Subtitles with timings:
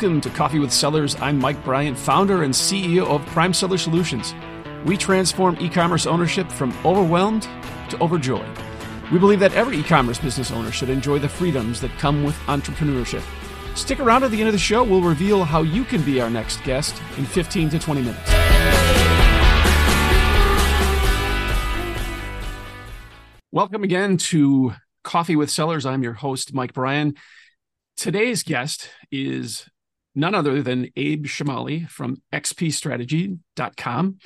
[0.00, 1.16] Welcome to Coffee with Sellers.
[1.20, 4.32] I'm Mike Bryant, founder and CEO of Prime Seller Solutions.
[4.84, 7.48] We transform e commerce ownership from overwhelmed
[7.90, 8.46] to overjoyed.
[9.10, 12.36] We believe that every e commerce business owner should enjoy the freedoms that come with
[12.46, 13.24] entrepreneurship.
[13.76, 14.84] Stick around at the end of the show.
[14.84, 18.30] We'll reveal how you can be our next guest in 15 to 20 minutes.
[23.50, 25.84] Welcome again to Coffee with Sellers.
[25.84, 27.16] I'm your host, Mike Bryan.
[27.96, 29.68] Today's guest is
[30.18, 34.18] none other than Abe Chomali from xpstrategy.com.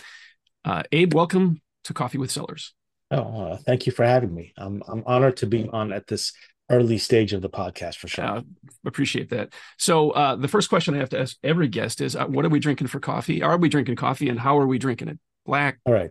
[0.64, 2.72] Uh, Abe, welcome to Coffee with Sellers.
[3.10, 4.54] Oh, uh, thank you for having me.
[4.56, 6.32] I'm I'm honored to be on at this
[6.70, 8.24] early stage of the podcast for sure.
[8.24, 8.42] Uh,
[8.86, 9.52] appreciate that.
[9.76, 12.48] So uh, the first question I have to ask every guest is, uh, what are
[12.48, 13.42] we drinking for coffee?
[13.42, 15.18] Are we drinking coffee, and how are we drinking it?
[15.44, 15.78] Black.
[15.84, 16.10] All right.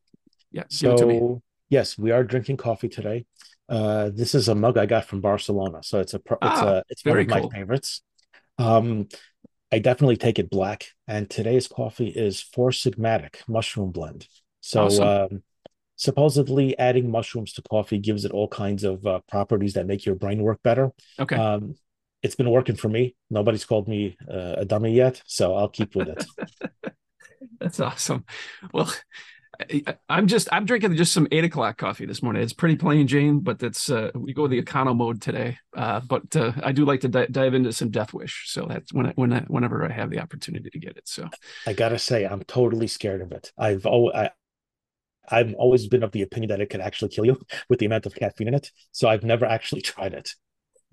[0.52, 0.66] Yeah.
[0.70, 3.26] So yes, we are drinking coffee today.
[3.68, 6.84] Uh, this is a mug I got from Barcelona, so it's a it's ah, a
[6.90, 7.50] it's one of cool.
[7.50, 8.04] my favorites.
[8.60, 9.08] Um,
[9.72, 14.28] I definitely take it black, and today's coffee is Four Sigmatic Mushroom Blend.
[14.60, 15.08] So awesome.
[15.08, 15.44] um,
[15.96, 20.16] supposedly adding mushrooms to coffee gives it all kinds of uh, properties that make your
[20.16, 20.92] brain work better.
[21.20, 21.36] Okay.
[21.36, 21.76] Um,
[22.22, 23.16] it's been working for me.
[23.30, 26.94] Nobody's called me uh, a dummy yet, so I'll keep with it.
[27.60, 28.26] That's awesome.
[28.74, 28.92] Well,
[30.10, 32.42] I'm just I'm drinking just some eight o'clock coffee this morning.
[32.42, 35.58] It's pretty plain Jane, but that's uh, we go the econo mode today.
[35.76, 38.94] Uh, but uh, I do like to di- dive into some Death Wish, so that's
[38.94, 41.08] when I, when I, whenever I have the opportunity to get it.
[41.08, 41.30] So
[41.68, 43.52] I gotta say, I'm totally scared of it.
[43.58, 44.30] I've always I,
[45.30, 48.06] I've always been of the opinion that it could actually kill you with the amount
[48.06, 48.72] of caffeine in it.
[48.92, 50.32] So I've never actually tried it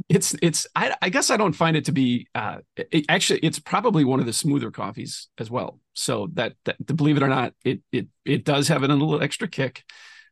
[0.09, 3.59] it's it's I, I, guess I don't find it to be uh it, actually it's
[3.59, 5.81] probably one of the smoother coffees as well.
[5.95, 9.49] So that that believe it or not, it it it does have a little extra
[9.49, 9.85] kick.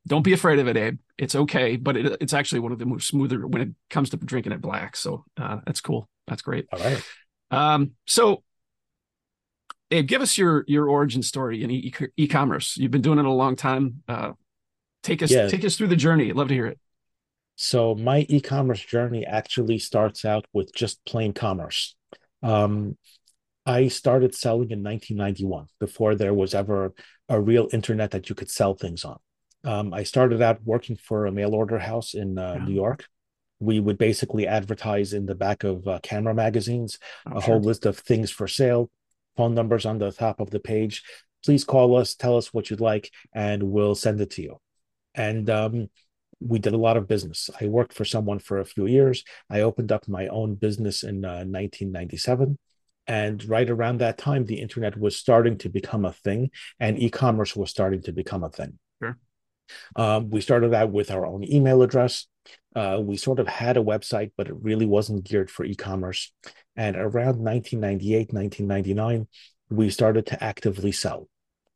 [0.07, 0.99] Don't be afraid of it, Abe.
[1.19, 4.17] It's okay, but it, it's actually one of the most smoother when it comes to
[4.17, 4.95] drinking it black.
[4.95, 6.09] So uh, that's cool.
[6.29, 6.67] That's great.
[6.73, 7.03] All right.
[7.51, 8.45] Um, so
[9.91, 12.77] Abe, give us your your origin story in e- e-commerce.
[12.77, 14.03] You've been doing it a long time.
[14.09, 14.33] Uh,
[15.03, 15.49] take us yeah.
[15.49, 16.29] take us through the journey.
[16.31, 16.79] I'd love to hear it.
[17.57, 21.97] So my e-commerce journey actually starts out with just plain commerce.
[22.43, 22.99] Um,
[23.65, 26.93] I started selling in 1991 before there was ever
[27.29, 29.19] a real internet that you could sell things on.
[29.65, 32.59] Um, I started out working for a mail order house in uh.
[32.59, 33.07] New York.
[33.59, 37.55] We would basically advertise in the back of uh, camera magazines oh, a sure.
[37.55, 38.91] whole list of things for sale,
[39.35, 41.03] phone numbers on the top of the page.
[41.43, 44.61] Please call us, tell us what you'd like, and we'll send it to you.
[45.15, 45.89] And um,
[46.41, 47.51] we did a lot of business.
[47.61, 49.25] I worked for someone for a few years.
[49.49, 52.59] I opened up my own business in uh, 1997.
[53.07, 57.09] And right around that time, the internet was starting to become a thing and e
[57.09, 58.79] commerce was starting to become a thing.
[59.01, 59.17] Sure.
[59.95, 62.27] Um, we started out with our own email address.
[62.75, 66.33] Uh, we sort of had a website, but it really wasn't geared for e commerce.
[66.75, 69.29] And around 1998, 1999,
[69.71, 71.29] we started to actively sell.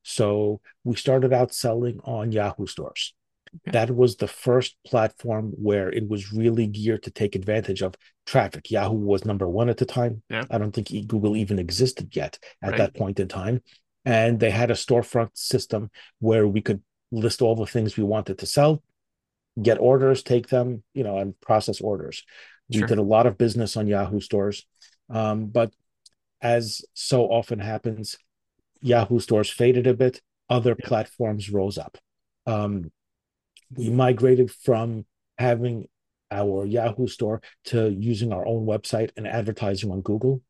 [0.02, 3.14] So we started out selling on Yahoo stores.
[3.56, 3.72] Okay.
[3.72, 8.70] That was the first platform where it was really geared to take advantage of traffic.
[8.70, 10.22] Yahoo was number one at the time.
[10.30, 10.44] Yeah.
[10.50, 12.78] I don't think Google even existed yet at right.
[12.78, 13.62] that point in time.
[14.04, 15.90] And they had a storefront system
[16.20, 18.82] where we could list all the things we wanted to sell,
[19.60, 22.22] get orders, take them, you know, and process orders.
[22.72, 22.82] Sure.
[22.82, 24.64] We did a lot of business on Yahoo stores.
[25.10, 25.74] Um, but
[26.40, 28.16] as so often happens,
[28.80, 30.86] Yahoo stores faded a bit, other yeah.
[30.86, 31.98] platforms rose up.
[32.46, 32.90] Um,
[33.76, 35.04] we migrated from
[35.38, 35.86] having
[36.30, 40.42] our Yahoo store to using our own website and advertising on Google.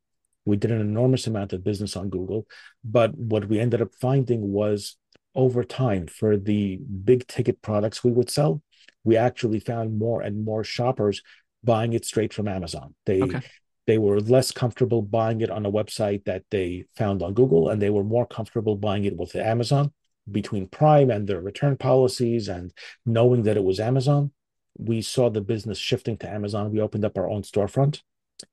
[0.44, 2.46] We did an enormous amount of business on Google,
[2.82, 4.96] but what we ended up finding was
[5.34, 8.62] over time for the big ticket products we would sell,
[9.04, 11.22] we actually found more and more shoppers
[11.62, 12.94] buying it straight from Amazon.
[13.06, 13.40] They okay.
[13.86, 17.80] they were less comfortable buying it on a website that they found on Google, and
[17.80, 19.92] they were more comfortable buying it with Amazon
[20.30, 22.72] between Prime and their return policies and
[23.06, 24.32] knowing that it was Amazon,
[24.78, 26.70] we saw the business shifting to Amazon.
[26.70, 28.00] We opened up our own storefront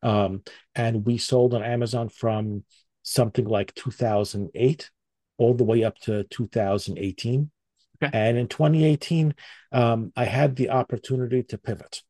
[0.02, 0.44] um,
[0.76, 2.64] and we sold on Amazon from
[3.04, 4.92] something like 2008
[5.38, 7.52] all the way up to 2018.
[8.04, 8.18] Okay.
[8.18, 9.34] And in 2018,
[9.72, 12.04] um, I had the opportunity to pivot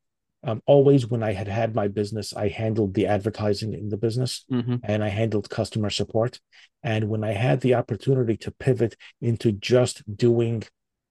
[0.44, 4.44] um, always when I had had my business, I handled the advertising in the business
[4.50, 4.76] mm-hmm.
[4.84, 6.38] and I handled customer support.
[6.82, 10.62] And when I had the opportunity to pivot into just doing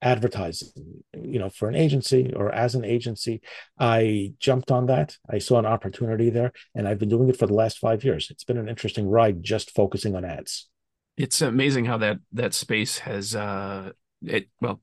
[0.02, 3.42] advertising, you know, for an agency or as an agency,
[3.78, 5.18] I jumped on that.
[5.30, 8.30] I saw an opportunity there and I've been doing it for the last five years.
[8.32, 10.70] It's been an interesting ride just focusing on ads.
[11.18, 13.92] It's amazing how that that space has uh
[14.22, 14.82] it well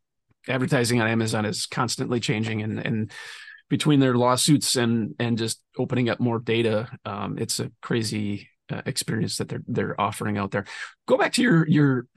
[0.48, 3.12] advertising on Amazon is constantly changing and and
[3.74, 8.82] between their lawsuits and and just opening up more data, um, it's a crazy uh,
[8.86, 10.64] experience that they're they're offering out there.
[11.08, 12.06] Go back to your your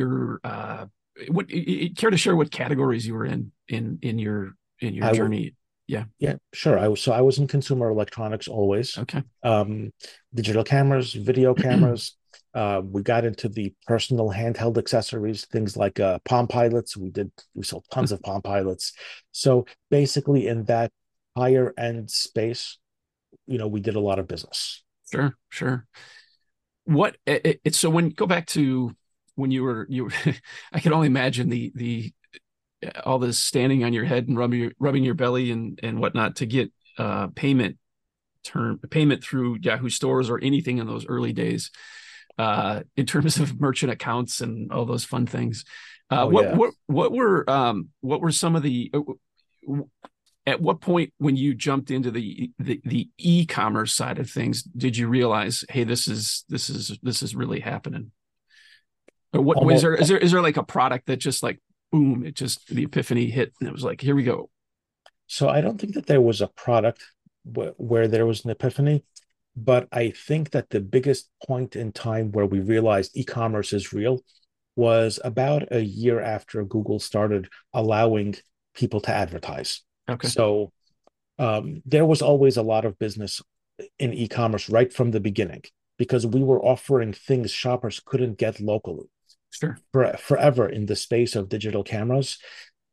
[0.00, 0.84] your uh,
[1.28, 1.48] what
[1.96, 5.54] care to share what categories you were in in in your in your I journey?
[5.86, 6.04] Yeah.
[6.18, 6.78] Yeah sure.
[6.78, 8.98] I was so i was in consumer electronics always.
[8.98, 9.22] Okay.
[9.42, 9.92] Um
[10.34, 12.16] digital cameras video cameras
[12.54, 16.96] uh we got into the personal handheld accessories things like uh palm pilots.
[16.96, 18.92] We did we sold tons of palm pilots.
[19.32, 20.92] So basically in that
[21.38, 22.78] higher end space
[23.46, 25.86] you know we did a lot of business sure sure
[26.84, 28.94] what it, it so when go back to
[29.34, 30.10] when you were you
[30.72, 32.12] i can only imagine the the
[33.04, 36.36] all this standing on your head and rubbing your, rubbing your belly and and whatnot
[36.36, 37.76] to get uh, payment
[38.44, 41.70] term payment through Yahoo stores or anything in those early days
[42.38, 45.64] uh, in terms of merchant accounts and all those fun things.
[46.10, 46.54] Uh, oh, what, yeah.
[46.54, 49.00] what what were um, what were some of the uh,
[50.48, 54.96] at what point when you jumped into the, the the e-commerce side of things did
[54.96, 58.10] you realize hey this is this is this is really happening
[59.32, 59.76] or what Almost.
[59.76, 61.60] is there is there is there like a product that just like
[61.90, 64.50] boom, it just the epiphany hit, and it was like, here we go.
[65.26, 67.04] So I don't think that there was a product
[67.44, 69.04] wh- where there was an epiphany,
[69.56, 74.20] but I think that the biggest point in time where we realized e-commerce is real
[74.76, 78.36] was about a year after Google started allowing
[78.74, 79.82] people to advertise.
[80.08, 80.28] Okay.
[80.28, 80.72] So
[81.38, 83.42] um, there was always a lot of business
[83.98, 85.62] in e-commerce right from the beginning
[85.98, 89.06] because we were offering things shoppers couldn't get locally.
[89.50, 89.78] Sure.
[89.92, 92.38] For, forever in the space of digital cameras,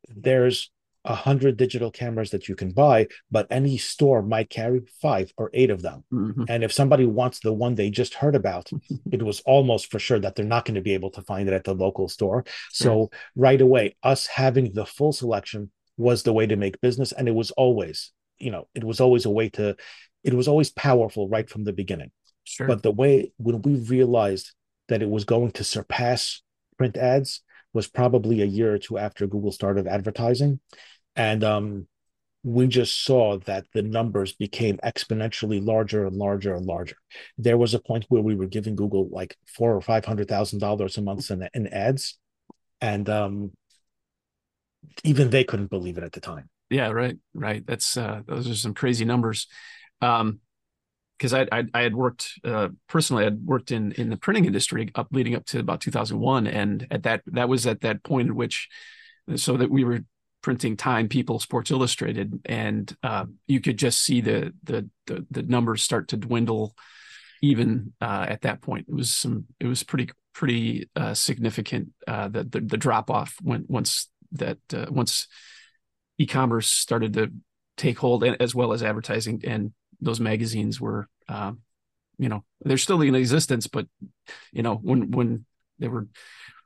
[0.08, 0.70] there's
[1.06, 5.50] a hundred digital cameras that you can buy, but any store might carry five or
[5.54, 6.04] eight of them.
[6.12, 6.44] Mm-hmm.
[6.48, 8.70] And if somebody wants the one they just heard about,
[9.12, 11.54] it was almost for sure that they're not going to be able to find it
[11.54, 12.44] at the local store.
[12.72, 17.12] So right away, us having the full selection was the way to make business.
[17.12, 19.76] And it was always, you know, it was always a way to,
[20.22, 22.10] it was always powerful right from the beginning.
[22.44, 22.66] Sure.
[22.66, 24.52] But the way when we realized
[24.88, 26.42] that it was going to surpass
[26.78, 30.60] print ads was probably a year or two after Google started advertising.
[31.14, 31.86] And um,
[32.42, 36.96] we just saw that the numbers became exponentially larger and larger and larger.
[37.36, 40.60] There was a point where we were giving Google like four or five hundred thousand
[40.60, 42.18] dollars a month in, in ads,
[42.80, 43.50] and um,
[45.04, 46.48] even they couldn't believe it at the time.
[46.70, 47.64] Yeah, right, right.
[47.66, 49.46] That's uh, those are some crazy numbers.
[50.00, 50.40] Um,
[51.18, 54.90] because I, I, I had worked uh, personally, I'd worked in in the printing industry
[54.94, 58.34] up leading up to about 2001, and at that that was at that point in
[58.34, 58.68] which,
[59.36, 60.00] so that we were
[60.42, 65.42] printing Time, People, Sports Illustrated, and uh, you could just see the, the, the the
[65.42, 66.74] numbers start to dwindle.
[67.42, 72.28] Even uh, at that point, it was some it was pretty pretty uh, significant uh,
[72.28, 75.28] the, the, the drop off when once that uh, once
[76.18, 77.32] e-commerce started to
[77.76, 81.52] take hold, and, as well as advertising and those magazines were, uh,
[82.18, 83.86] you know, they're still in existence, but
[84.52, 85.44] you know, when when
[85.78, 86.06] they were,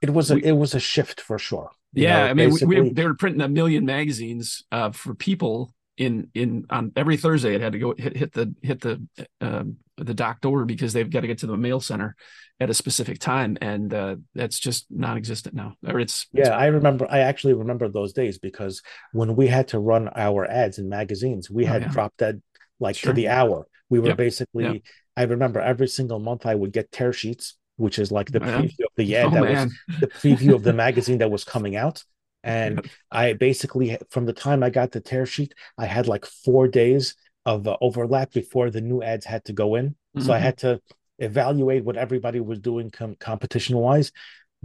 [0.01, 1.71] it was a we, it was a shift for sure.
[1.93, 5.75] Yeah, know, I mean, we, we, they were printing a million magazines uh, for people
[6.01, 7.55] in in on every Thursday.
[7.55, 9.07] It had to go hit hit the hit the
[9.43, 12.17] um, the dock door because they've got to get to the mail center
[12.59, 15.75] at a specific time, and uh, that's just non-existent now.
[15.87, 16.41] Or it's, yeah.
[16.41, 17.07] It's, I remember.
[17.11, 18.83] I actually remember those days because
[19.13, 21.89] when we had to run our ads in magazines, we oh, had yeah.
[21.89, 22.41] drop dead
[22.81, 23.13] like sure.
[23.13, 23.67] to the hour.
[23.91, 24.17] We were yep.
[24.17, 24.83] basically, yep.
[25.19, 28.85] I remember every single month I would get tear sheets, which is like the preview
[28.85, 29.71] of the ad oh, that man.
[29.89, 32.03] was the preview of the magazine that was coming out.
[32.43, 32.89] And.
[33.13, 37.17] I basically, from the time I got the tear sheet, I had like four days
[37.45, 39.91] of uh, overlap before the new ads had to go in.
[39.91, 40.23] Mm-hmm.
[40.23, 40.45] So I mm-hmm.
[40.45, 40.81] had to
[41.19, 44.13] evaluate what everybody was doing com- competition wise,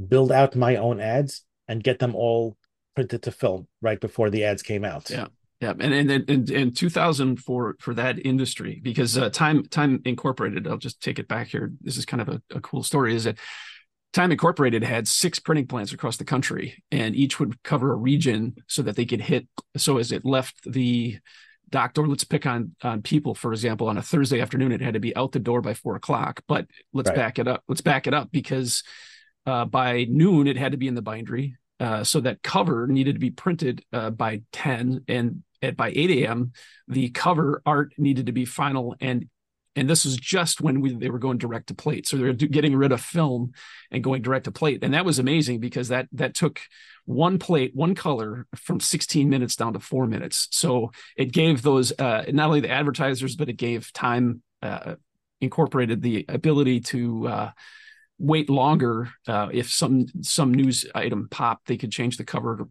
[0.07, 2.57] build out my own ads, and get them all
[2.95, 5.09] printed to film right before the ads came out.
[5.09, 5.27] Yeah.
[5.61, 10.67] Yeah, and and in, in 2000 for for that industry because uh, Time Time Incorporated.
[10.67, 11.71] I'll just take it back here.
[11.79, 13.15] This is kind of a, a cool story.
[13.15, 13.37] Is that
[14.15, 18.55] Time Incorporated had six printing plants across the country, and each would cover a region
[18.65, 19.45] so that they could hit.
[19.75, 21.17] So as it left the
[21.69, 25.01] doctor, let's pick on on people, for example, on a Thursday afternoon, it had to
[25.01, 26.41] be out the door by four o'clock.
[26.47, 27.17] But let's right.
[27.17, 27.61] back it up.
[27.67, 28.83] Let's back it up because
[29.45, 31.57] uh, by noon it had to be in the bindery.
[31.81, 36.23] Uh, so that cover needed to be printed uh, by 10 and at by 8
[36.23, 36.53] a.m
[36.87, 39.27] the cover art needed to be final and
[39.75, 42.07] and this was just when we, they were going direct to plate.
[42.07, 43.51] So they're getting rid of film
[43.91, 44.83] and going direct to plate.
[44.83, 46.61] And that was amazing because that that took
[47.05, 50.47] one plate one color from 16 minutes down to four minutes.
[50.51, 54.95] So it gave those uh, not only the advertisers but it gave time uh,
[55.41, 57.51] incorporated the ability to uh,
[58.17, 62.67] wait longer uh, if some some news item popped they could change the cover.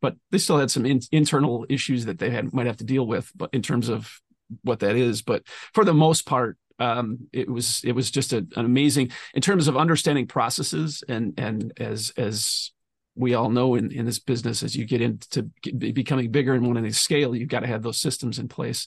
[0.00, 3.06] But they still had some in, internal issues that they had might have to deal
[3.06, 4.20] with but in terms of
[4.62, 5.42] what that is but
[5.74, 9.68] for the most part Um, it was it was just a, an amazing in terms
[9.68, 12.70] of understanding processes and and as as
[13.16, 16.84] we all know in, in this business as you get into becoming bigger and wanting
[16.84, 18.86] to scale you've got to have those systems in place.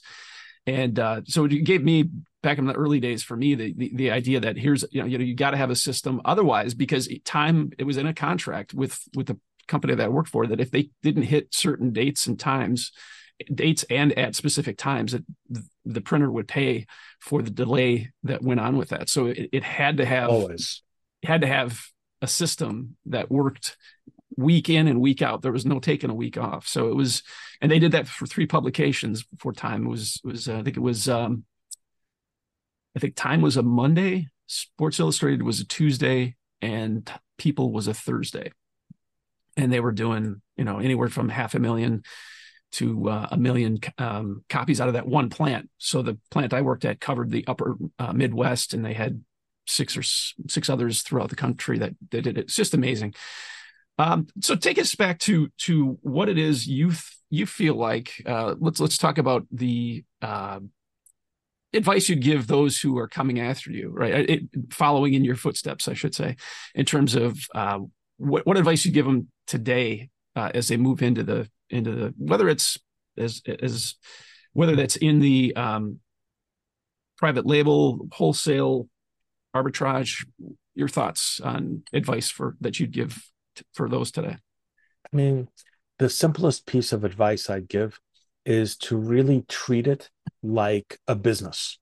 [0.66, 2.08] And uh, so it gave me
[2.42, 5.08] back in the early days for me the the, the idea that here's you know
[5.10, 6.20] you know you got to have a system.
[6.24, 10.30] Otherwise because time it was in a contract with with the company that I worked
[10.30, 12.90] for that if they didn't hit certain dates and times
[13.54, 15.24] dates and at specific times that
[15.84, 16.86] the printer would pay
[17.20, 20.82] for the delay that went on with that so it, it had to have always
[21.24, 21.80] had to have
[22.20, 23.76] a system that worked
[24.36, 25.42] week in and week out.
[25.42, 26.66] There was no taking a week off.
[26.66, 27.22] So it was,
[27.60, 30.82] and they did that for three publications before Time was was uh, I think it
[30.82, 31.44] was um,
[32.96, 37.94] I think Time was a Monday, Sports Illustrated was a Tuesday, and People was a
[37.94, 38.52] Thursday,
[39.56, 42.02] and they were doing you know anywhere from half a million
[42.72, 45.68] to uh, a million um, copies out of that one plant.
[45.78, 49.22] So the plant I worked at covered the upper uh, Midwest, and they had
[49.66, 52.38] six or six others throughout the country that, that did it.
[52.38, 53.14] It's just amazing.
[53.98, 56.92] Um, so take us back to to what it is you
[57.30, 58.22] you feel like.
[58.26, 60.60] Uh, let's let's talk about the uh,
[61.72, 64.30] advice you'd give those who are coming after you, right?
[64.30, 66.36] It, following in your footsteps, I should say,
[66.74, 67.80] in terms of uh,
[68.16, 72.14] what what advice you give them today uh, as they move into the into the
[72.16, 72.78] whether it's
[73.16, 73.94] as as
[74.52, 75.98] whether that's in the um,
[77.16, 78.88] private label, wholesale,
[79.54, 80.26] arbitrage.
[80.74, 83.22] Your thoughts on advice for that you'd give
[83.74, 84.36] for those today?
[85.12, 85.48] I mean,
[85.98, 88.00] the simplest piece of advice I'd give
[88.44, 90.10] is to really treat it
[90.42, 91.78] like a business.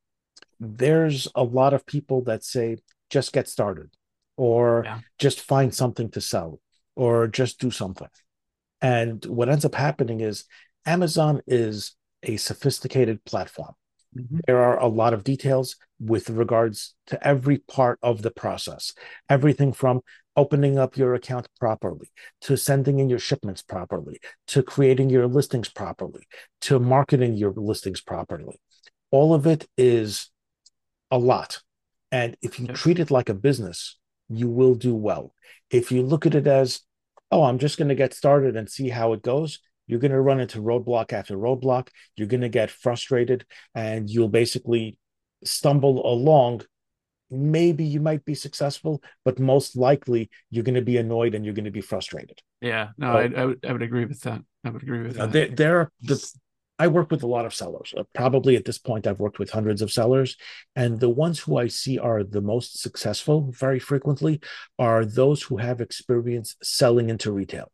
[0.58, 2.78] There's a lot of people that say,
[3.08, 3.90] just get started,
[4.36, 5.00] or yeah.
[5.18, 6.60] just find something to sell,
[6.96, 8.08] or just do something.
[8.82, 10.44] And what ends up happening is
[10.86, 13.74] Amazon is a sophisticated platform.
[14.16, 14.38] Mm-hmm.
[14.46, 18.92] There are a lot of details with regards to every part of the process.
[19.28, 20.00] Everything from
[20.36, 22.10] opening up your account properly,
[22.40, 26.26] to sending in your shipments properly, to creating your listings properly,
[26.60, 28.58] to marketing your listings properly.
[29.10, 30.30] All of it is
[31.10, 31.60] a lot.
[32.12, 35.34] And if you treat it like a business, you will do well.
[35.70, 36.80] If you look at it as,
[37.30, 40.20] oh, I'm just going to get started and see how it goes, you're going to
[40.20, 41.88] run into roadblock after roadblock.
[42.16, 43.44] You're going to get frustrated
[43.74, 44.98] and you'll basically
[45.44, 46.62] stumble along.
[47.28, 51.54] Maybe you might be successful, but most likely you're going to be annoyed and you're
[51.54, 52.38] going to be frustrated.
[52.60, 54.42] Yeah, no, I, I, would, I would agree with that.
[54.64, 55.32] I would agree with that.
[55.32, 56.32] There, there are the,
[56.80, 57.92] I work with a lot of sellers.
[57.94, 60.38] Uh, probably at this point, I've worked with hundreds of sellers.
[60.74, 64.40] And the ones who I see are the most successful very frequently
[64.78, 67.70] are those who have experience selling into retail.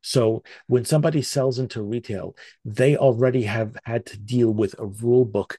[0.00, 5.26] So when somebody sells into retail, they already have had to deal with a rule
[5.26, 5.58] book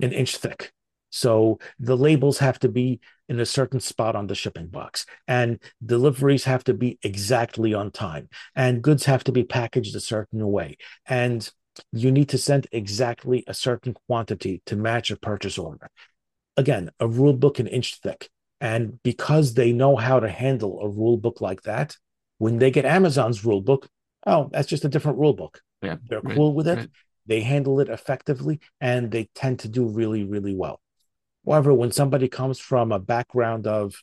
[0.00, 0.72] an inch thick.
[1.10, 5.58] So the labels have to be in a certain spot on the shipping box, and
[5.84, 10.46] deliveries have to be exactly on time, and goods have to be packaged a certain
[10.46, 10.76] way.
[11.06, 11.50] And
[11.92, 15.90] you need to send exactly a certain quantity to match a purchase order.
[16.56, 18.28] Again, a rule book an inch thick.
[18.60, 21.96] And because they know how to handle a rule book like that,
[22.38, 23.88] when they get Amazon's rule book,
[24.26, 25.62] oh, that's just a different rule book.
[25.82, 26.78] Yeah, they're right, cool with it.
[26.78, 26.88] Right.
[27.26, 30.80] They handle it effectively, and they tend to do really, really well.
[31.46, 33.94] However, when somebody comes from a background of,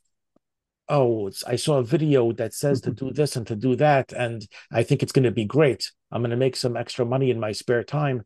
[0.89, 4.47] oh, I saw a video that says to do this and to do that, and
[4.71, 5.91] I think it's going to be great.
[6.11, 8.23] I'm going to make some extra money in my spare time.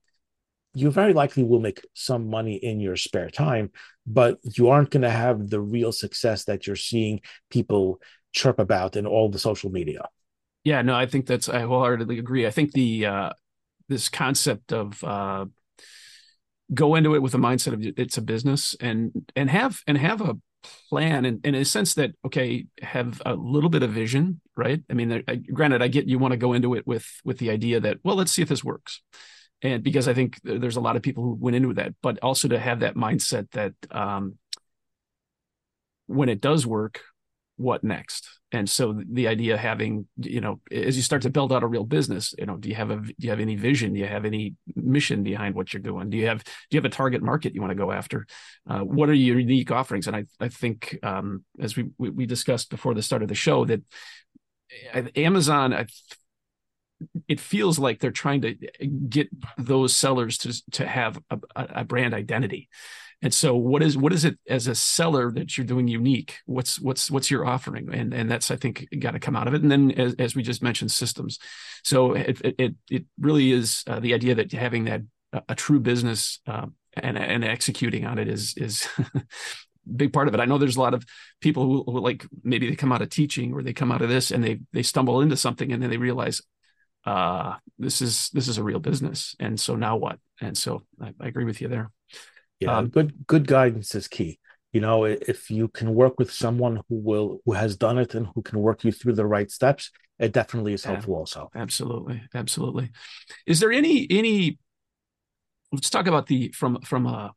[0.73, 3.71] You very likely will make some money in your spare time,
[4.05, 7.99] but you aren't going to have the real success that you're seeing people
[8.31, 10.07] chirp about in all the social media.
[10.63, 12.45] Yeah, no, I think that's I wholeheartedly agree.
[12.45, 13.29] I think the uh
[13.89, 15.45] this concept of uh
[16.73, 20.21] go into it with a mindset of it's a business and and have and have
[20.21, 20.37] a
[20.89, 24.81] plan and, in a sense that okay have a little bit of vision right?
[24.89, 27.49] I mean I, granted i get you want to go into it with with the
[27.49, 29.01] idea that well let's see if this works.
[29.63, 32.47] And because i think there's a lot of people who went into that but also
[32.47, 34.37] to have that mindset that um
[36.07, 37.01] when it does work
[37.61, 38.27] what next?
[38.51, 41.67] And so the idea of having you know as you start to build out a
[41.67, 43.93] real business you know do you have a do you have any vision?
[43.93, 46.09] Do you have any mission behind what you're doing?
[46.09, 48.25] Do you have do you have a target market you want to go after?
[48.69, 50.07] Uh, what are your unique offerings?
[50.07, 53.35] And i i think um, as we, we, we discussed before the start of the
[53.35, 53.81] show that
[54.93, 55.85] uh, amazon I,
[57.27, 58.55] it feels like they're trying to
[59.09, 62.69] get those sellers to to have a, a brand identity
[63.21, 66.39] and so what is what is it as a seller that you're doing unique?
[66.45, 67.93] What's what's what's your offering?
[67.93, 69.61] And and that's I think got to come out of it.
[69.61, 71.37] And then as, as we just mentioned, systems.
[71.83, 75.01] So it it it really is uh, the idea that having that
[75.47, 78.87] a true business uh, and and executing on it is is
[79.95, 80.39] big part of it.
[80.39, 81.05] I know there's a lot of
[81.41, 84.09] people who, who, like maybe they come out of teaching or they come out of
[84.09, 86.41] this and they they stumble into something and then they realize
[87.05, 91.13] uh this is this is a real business and so now what and so I,
[91.19, 91.89] I agree with you there
[92.61, 94.39] yeah um, good good guidance is key.
[94.71, 98.27] You know if you can work with someone who will who has done it and
[98.33, 99.91] who can work you through the right steps
[100.21, 101.49] it definitely is helpful yeah, also.
[101.55, 102.21] Absolutely.
[102.35, 102.91] Absolutely.
[103.47, 104.59] Is there any any
[105.71, 107.31] let's talk about the from from a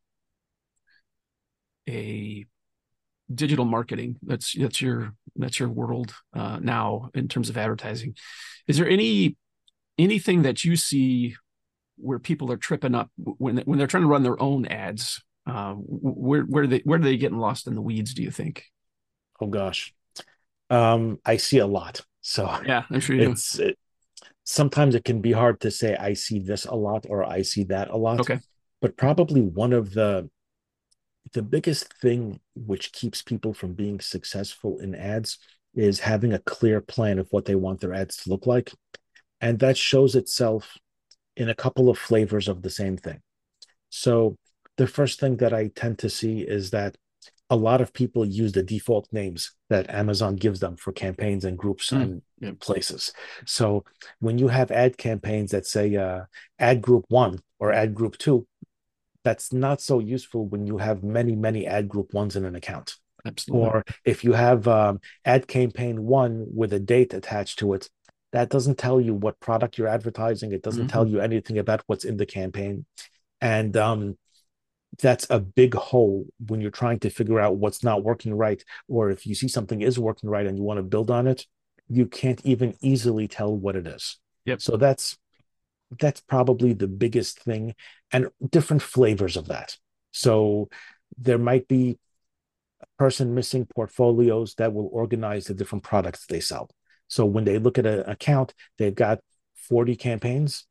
[1.88, 2.47] a
[3.35, 8.14] digital marketing that's that's your that's your world uh, now in terms of advertising.
[8.69, 9.37] Is there any
[9.97, 11.37] anything that you see
[11.97, 15.75] where people are tripping up when when they're trying to run their own ads uh,
[15.75, 18.65] where where they where are they getting lost in the weeds do you think?
[19.41, 19.95] Oh gosh.
[20.71, 22.03] Um i see a lot.
[22.21, 23.79] So yeah i'm sure you it's it,
[24.45, 27.65] sometimes it can be hard to say i see this a lot or i see
[27.65, 28.21] that a lot.
[28.21, 28.41] Okay.
[28.81, 30.29] But probably one of the
[31.33, 35.39] the biggest thing which keeps people from being successful in ads
[35.75, 38.73] is having a clear plan of what they want their ads to look like.
[39.41, 40.77] And that shows itself
[41.37, 43.21] in a couple of flavors of the same thing.
[43.91, 44.37] So,
[44.76, 46.97] the first thing that I tend to see is that
[47.49, 51.57] a lot of people use the default names that Amazon gives them for campaigns and
[51.57, 52.21] groups mm.
[52.41, 53.12] and places.
[53.47, 53.85] So,
[54.19, 56.23] when you have ad campaigns that say uh,
[56.59, 58.47] ad group one or ad group two,
[59.25, 62.97] that's not so useful when you have many many ad group ones in an account
[63.25, 67.88] absolutely or if you have um, ad campaign one with a date attached to it
[68.35, 70.53] that doesn't tell you what product you're advertising.
[70.53, 70.93] It doesn't mm-hmm.
[70.93, 72.85] tell you anything about what's in the campaign.
[73.41, 74.19] And um,
[75.00, 79.11] that's a big hole when you're trying to figure out what's not working right or
[79.11, 81.47] if you see something is working right and you want to build on it
[81.88, 84.19] you can't even easily tell what it is.
[84.47, 84.61] Yep.
[84.61, 85.17] so that's
[85.99, 87.75] that's probably the biggest thing
[88.11, 89.76] and different flavors of that.
[90.11, 90.69] So
[91.17, 91.99] there might be
[92.81, 96.69] a person missing portfolios that will organize the different products they sell
[97.08, 99.21] so when they look at an account they've got
[99.54, 100.67] 40 campaigns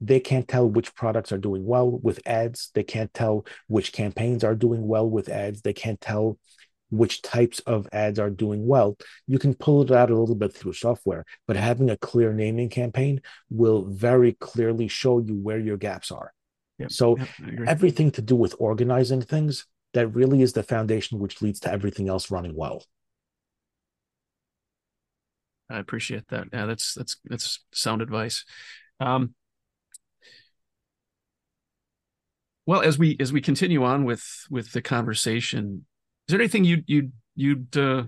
[0.00, 4.44] they can't tell which products are doing well with ads they can't tell which campaigns
[4.44, 6.38] are doing well with ads they can't tell
[6.90, 8.96] which types of ads are doing well.
[9.26, 12.68] You can pull it out a little bit through software, but having a clear naming
[12.68, 13.20] campaign
[13.50, 16.32] will very clearly show you where your gaps are.
[16.78, 16.92] Yep.
[16.92, 17.28] So yep,
[17.66, 22.08] everything to do with organizing things, that really is the foundation which leads to everything
[22.08, 22.84] else running well.
[25.70, 26.48] I appreciate that.
[26.52, 28.44] Yeah, that's that's that's sound advice.
[29.00, 29.34] Um,
[32.66, 35.86] well, as we as we continue on with with the conversation,
[36.28, 38.04] is there anything you you you'd uh,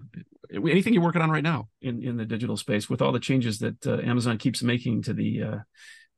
[0.52, 3.58] anything you're working on right now in in the digital space with all the changes
[3.60, 5.58] that uh, Amazon keeps making to the uh,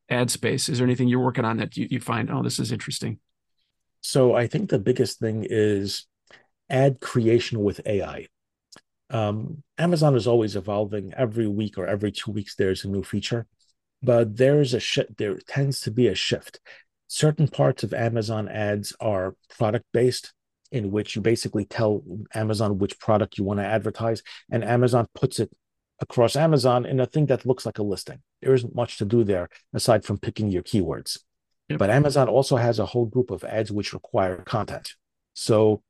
[0.09, 0.69] ad space?
[0.69, 3.19] Is there anything you're working on that you, you find oh this is interesting?
[4.01, 6.07] So I think the biggest thing is
[6.69, 8.27] ad creation with AI.
[9.13, 11.13] Um, Amazon is always evolving.
[11.15, 13.47] Every week or every two weeks, there's a new feature,
[14.03, 15.19] but there's a shift.
[15.19, 16.59] There tends to be a shift.
[17.09, 20.33] Certain parts of Amazon ads are product based,
[20.73, 22.03] in which you basically tell
[22.35, 25.51] Amazon which product you want to advertise, and Amazon puts it
[26.01, 28.21] across Amazon in a thing that looks like a listing.
[28.41, 31.19] There isn't much to do there aside from picking your keywords.
[31.69, 31.79] Yep.
[31.79, 34.95] But Amazon also has a whole group of ads which require content.
[35.35, 35.83] So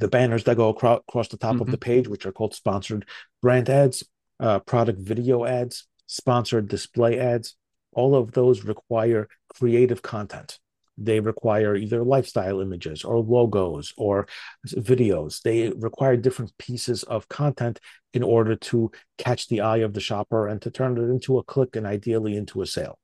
[0.00, 1.62] the banners that go across, across the top mm-hmm.
[1.62, 3.06] of the page, which are called sponsored
[3.42, 4.04] brand ads,
[4.40, 7.56] uh, product video ads, sponsored display ads,
[7.92, 10.58] all of those require creative content
[11.00, 14.28] they require either lifestyle images or logos or
[14.66, 15.40] videos.
[15.40, 17.80] They require different pieces of content
[18.12, 21.42] in order to catch the eye of the shopper and to turn it into a
[21.42, 22.98] click and ideally into a sale.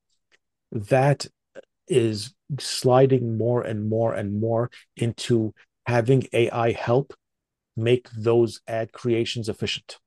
[0.71, 1.27] That
[1.89, 5.55] is sliding more and more and more into
[5.87, 7.15] having AI help
[7.77, 9.99] make those ad creations efficient.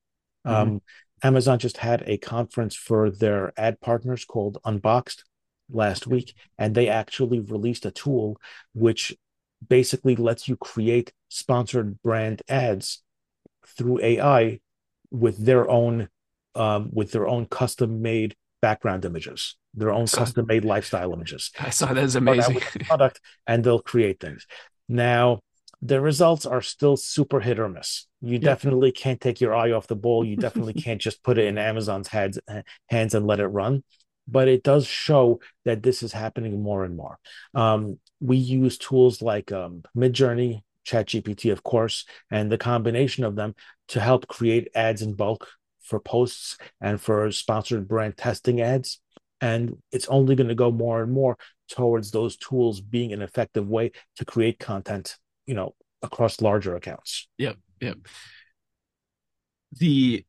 [0.46, 0.56] Mm-hmm.
[0.56, 0.82] Um,
[1.22, 5.24] Amazon just had a conference for their ad partners called Unboxed,
[5.72, 8.40] last week, and they actually released a tool
[8.74, 9.16] which
[9.68, 13.04] basically lets you create sponsored brand ads
[13.68, 14.60] through AI
[15.12, 16.10] with their own
[16.56, 21.52] um, with their own custom made background images, their own custom made lifestyle images.
[21.60, 22.60] I saw that is amazing.
[22.86, 24.48] product, and they'll create things.
[24.88, 25.40] Now,
[25.82, 28.06] the results are still super hit or miss.
[28.22, 28.40] You yeah.
[28.40, 30.26] definitely can't take your eye off the ball.
[30.26, 32.40] You definitely can't just put it in Amazon's hands,
[32.90, 33.84] hands and let it run
[34.32, 37.18] but it does show that this is happening more and more.
[37.54, 43.56] Um, we use tools like um, Midjourney, ChatGPT, of course, and the combination of them
[43.90, 45.48] to help create ads in bulk
[45.82, 49.00] for posts and for sponsored brand testing ads.
[49.42, 51.38] And it's only going to go more and more
[51.70, 55.18] towards those tools being an effective way to create content,
[55.50, 57.28] you know, across larger accounts.
[57.40, 57.98] Yep, yep.
[59.72, 60.26] The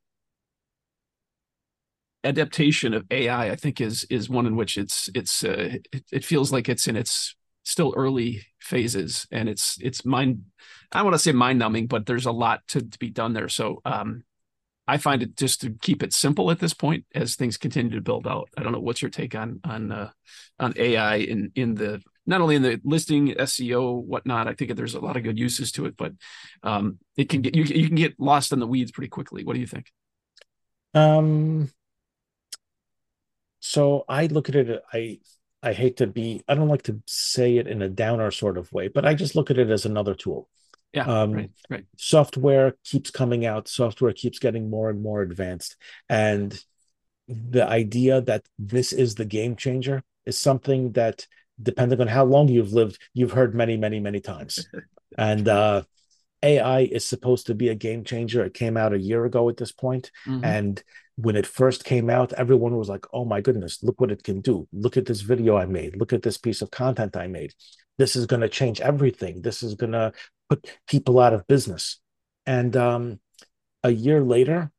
[2.24, 6.24] adaptation of AI, I think, is is one in which it's it's uh, it, it
[6.24, 10.44] feels like it's in its still early phases, and it's it's mind.
[10.92, 13.48] I want to say mind numbing, but there's a lot to, to be done there.
[13.48, 14.24] So um,
[14.88, 18.02] I find it just to keep it simple at this point as things continue to
[18.02, 18.50] build out.
[18.58, 20.10] I don't know what's your take on on uh,
[20.60, 24.48] on AI in in the not only in the listing SEO whatnot.
[24.48, 26.12] I think there's a lot of good uses to it, but
[26.62, 29.44] um, it can get you you can get lost in the weeds pretty quickly.
[29.44, 29.90] What do you think?
[30.94, 31.70] Um.
[33.60, 34.82] So I look at it.
[34.92, 35.20] I
[35.62, 36.42] I hate to be.
[36.48, 39.34] I don't like to say it in a downer sort of way, but I just
[39.34, 40.48] look at it as another tool.
[40.92, 41.84] Yeah, um, right, right.
[41.96, 43.68] Software keeps coming out.
[43.68, 45.76] Software keeps getting more and more advanced,
[46.08, 46.58] and
[47.30, 51.26] the idea that this is the game changer is something that,
[51.62, 54.66] depending on how long you've lived, you've heard many, many, many times.
[55.18, 55.82] and uh,
[56.42, 58.44] AI is supposed to be a game changer.
[58.44, 60.44] It came out a year ago at this point, mm-hmm.
[60.44, 60.82] and
[61.16, 64.40] when it first came out, everyone was like, "Oh my goodness, look what it can
[64.40, 64.66] do!
[64.72, 65.96] Look at this video I made!
[65.96, 67.54] Look at this piece of content I made!
[67.98, 69.42] This is going to change everything.
[69.42, 70.12] This is going to
[70.48, 72.00] put people out of business.
[72.46, 73.20] And um,
[73.84, 74.72] a year later,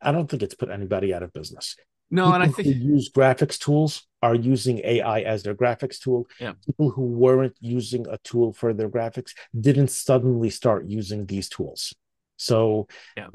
[0.00, 1.76] I don't think it's put anybody out of business.
[2.10, 6.28] No, people and I think use graphics tools are using AI as their graphics tool.
[6.40, 6.52] Yeah.
[6.64, 11.92] People who weren't using a tool for their graphics didn't suddenly start using these tools.
[12.36, 13.28] So yeah.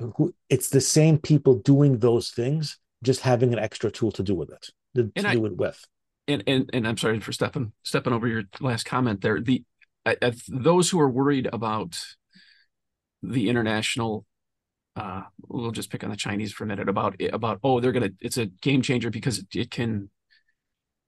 [0.50, 4.52] it's the same people doing those things, just having an extra tool to do with
[4.52, 5.84] it, to, to I, do it with.
[6.28, 9.39] And, and and I'm sorry for stepping stepping over your last comment there.
[9.39, 9.63] The
[10.50, 11.97] those who are worried about
[13.23, 14.26] the international
[14.97, 18.10] uh, we'll just pick on the Chinese for a minute about about oh they're gonna
[18.19, 20.10] it's a game changer because it, it can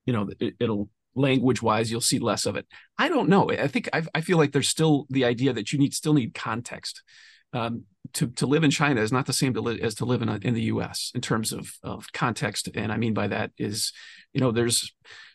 [0.09, 2.65] you know it, will language wise you'll see less of it.
[2.97, 3.51] I don't know.
[3.51, 6.33] I think I, I feel like there's still the idea that you need still need
[6.33, 7.03] context.
[7.53, 10.23] Um, to to live in China is not the same to li- as to live
[10.23, 11.11] in a, in the U.S.
[11.13, 13.93] in terms of of context, and I mean by that is
[14.33, 14.91] you know there's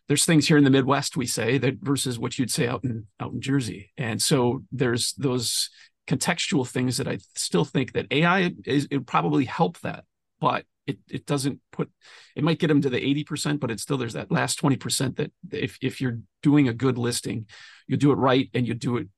[0.09, 3.07] there's things here in the Midwest we say that versus what you'd say out in
[3.21, 5.71] out in Jersey, and so there's those
[6.09, 10.05] contextual things that I still think that AI is it probably help that,
[10.41, 11.90] but it it doesn't put
[12.37, 15.33] it might get them to the 80%, but it's still there's that last 20% that
[15.51, 17.47] if if you're doing a good listing,
[17.87, 19.09] you do it right and you do it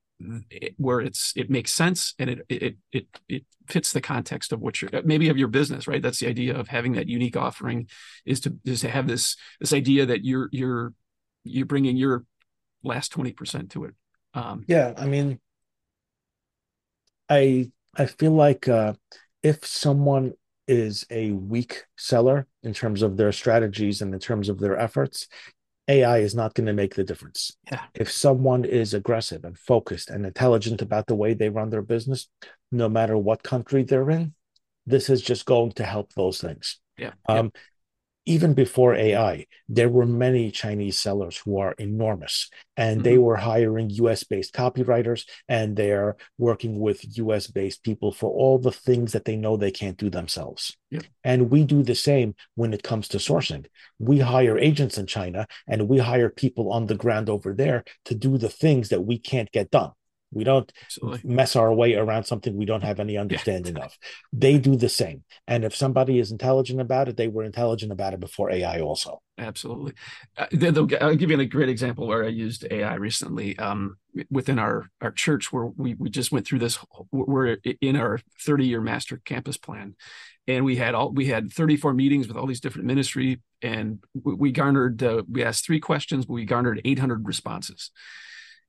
[0.77, 4.81] where it's it makes sense and it it it it fits the context of what
[4.81, 6.01] you're maybe of your business right?
[6.01, 7.87] That's the idea of having that unique offering
[8.25, 10.93] is to is to have this this idea that you're you're
[11.43, 12.25] you're bringing your
[12.83, 13.93] last 20% to it.
[14.33, 15.39] Um yeah i mean
[17.29, 18.93] i i feel like uh
[19.43, 20.33] if someone
[20.67, 25.27] is a weak seller in terms of their strategies and in terms of their efforts
[25.87, 27.55] AI is not going to make the difference.
[27.71, 27.81] Yeah.
[27.93, 32.27] If someone is aggressive and focused and intelligent about the way they run their business,
[32.71, 34.33] no matter what country they're in,
[34.85, 36.79] this is just going to help those things.
[36.97, 37.11] Yeah.
[37.29, 37.61] Um, yeah
[38.27, 43.03] even before AI, there were many Chinese sellers who are enormous, and mm-hmm.
[43.03, 48.59] they were hiring US based copywriters and they're working with US based people for all
[48.59, 50.77] the things that they know they can't do themselves.
[51.23, 53.65] And we do the same when it comes to sourcing.
[53.97, 58.15] We hire agents in China and we hire people on the ground over there to
[58.15, 59.91] do the things that we can't get done.
[60.31, 61.21] We don't Absolutely.
[61.23, 63.85] mess our way around something we don't have any understanding yeah.
[63.85, 63.97] of.
[64.33, 65.23] They do the same.
[65.47, 69.21] And if somebody is intelligent about it, they were intelligent about it before AI also.
[69.37, 69.93] Absolutely.
[70.37, 70.47] Uh,
[70.99, 73.97] I'll give you a great example where I used AI recently um,
[74.29, 76.77] within our, our church where we, we just went through this.
[77.11, 79.95] We're in our 30 year master campus plan.
[80.49, 84.33] And we had all we had 34 meetings with all these different ministry, and we,
[84.33, 87.91] we garnered uh, we asked three questions, but we garnered 800 responses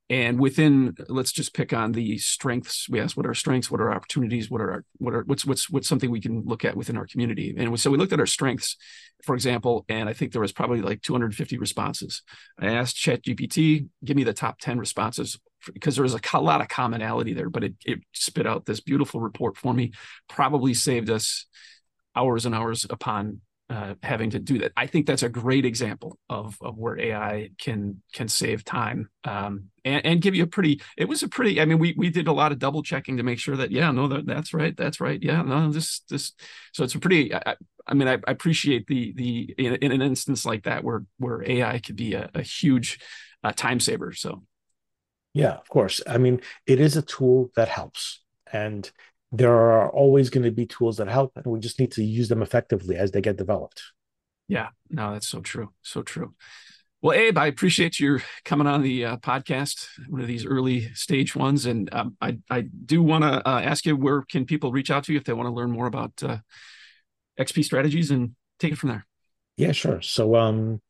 [0.09, 2.87] and within let's just pick on the strengths.
[2.89, 3.69] We asked what are our strengths?
[3.69, 4.49] What are our opportunities?
[4.49, 7.05] What are our what are what's what's what's something we can look at within our
[7.05, 7.53] community?
[7.57, 8.75] And so we looked at our strengths
[9.23, 12.21] for example and i think there was probably like 250 responses.
[12.57, 15.39] I asked chat gpt give me the top 10 responses
[15.73, 19.19] because there was a lot of commonality there but it, it spit out this beautiful
[19.19, 19.91] report for me
[20.29, 21.45] probably saved us
[22.15, 24.71] hours and hours upon uh, having to do that.
[24.75, 29.65] I think that's a great example of of where AI can can save time um,
[29.85, 30.81] and, and give you a pretty.
[30.97, 31.61] It was a pretty.
[31.61, 33.91] I mean, we we did a lot of double checking to make sure that yeah,
[33.91, 36.33] no, that, that's right, that's right, yeah, no, this this.
[36.73, 37.33] So it's a pretty.
[37.33, 37.55] I,
[37.85, 41.43] I mean, I, I, appreciate the the in, in, an instance like that where where
[41.47, 42.99] AI could be a, a huge
[43.43, 44.13] uh, time saver.
[44.13, 44.43] So.
[45.31, 46.01] Yeah, of course.
[46.07, 48.91] I mean, it is a tool that helps, and
[49.31, 52.29] there are always going to be tools that help and we just need to use
[52.29, 53.83] them effectively as they get developed
[54.47, 56.33] yeah no that's so true so true
[57.01, 61.33] Well, Abe, I appreciate your coming on the uh, podcast, one of these early stage
[61.33, 64.91] ones, and um, I I do want to uh, ask you where can people reach
[64.91, 66.39] out to you if they want to learn more about uh,
[67.39, 69.05] XP strategies and take it from there.
[69.55, 70.01] Yeah, sure.
[70.01, 70.81] So, um,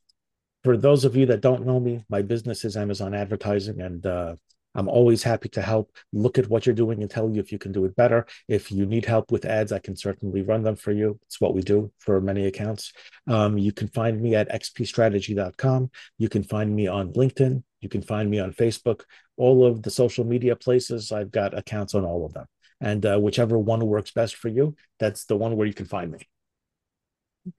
[0.64, 4.36] for those of you that don't know me, my business is Amazon advertising, and uh,
[4.76, 7.58] I'm always happy to help look at what you're doing and tell you if you
[7.58, 8.26] can do it better.
[8.48, 11.20] If you need help with ads, I can certainly run them for you.
[11.26, 12.94] It's what we do for many accounts.
[13.28, 15.92] Um, you can find me at xpstrategy.com.
[16.18, 17.64] You can find me on LinkedIn.
[17.82, 19.04] You can find me on Facebook.
[19.38, 22.46] All of the social media places, I've got accounts on all of them.
[22.82, 26.12] And uh, whichever one works best for you, that's the one where you can find
[26.12, 26.20] me.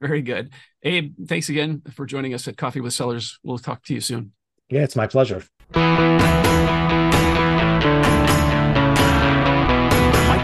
[0.00, 0.50] Very good.
[0.82, 3.38] Abe, thanks again for joining us at Coffee with Sellers.
[3.42, 4.32] We'll talk to you soon.
[4.68, 5.42] Yeah, it's my pleasure.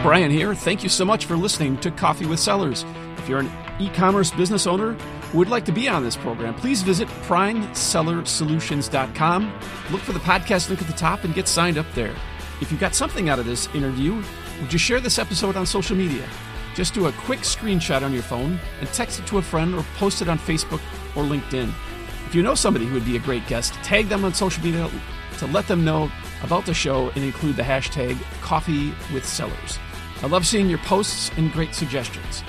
[0.06, 0.54] Bryant here.
[0.54, 2.84] Thank you so much for listening to Coffee with Sellers.
[3.16, 6.54] If you're an e commerce business owner who would like to be on this program,
[6.54, 9.52] please visit primesellersolutions.com.
[9.90, 12.14] Look for the podcast link at the top and get signed up there.
[12.60, 14.22] If you got something out of this interview,
[14.60, 16.24] would you share this episode on social media?
[16.76, 19.84] Just do a quick screenshot on your phone and text it to a friend or
[19.96, 20.82] post it on Facebook
[21.16, 21.72] or LinkedIn.
[22.28, 24.88] If you know somebody who would be a great guest, tag them on social media
[25.38, 26.12] to let them know
[26.44, 29.80] about the show and include the hashtag Coffee with Sellers.
[30.22, 32.42] I love seeing your posts and great suggestions.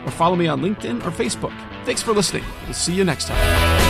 [0.07, 1.55] Or follow me on LinkedIn or Facebook.
[1.85, 2.45] Thanks for listening.
[2.65, 3.84] We'll see you next time.